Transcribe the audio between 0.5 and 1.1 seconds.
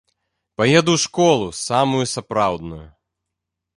Паеду ў